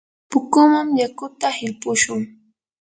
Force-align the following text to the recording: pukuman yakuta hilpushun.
pukuman 0.29 0.87
yakuta 1.01 1.47
hilpushun. 1.57 2.21